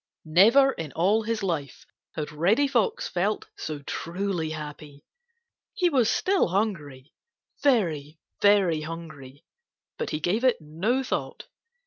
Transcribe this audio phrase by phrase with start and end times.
[0.25, 5.03] Never in all his life had Reddy Fox felt so truly happy.
[5.75, 9.45] He was still hungry,—very, very hungry.
[9.99, 11.45] But he gave it no thought.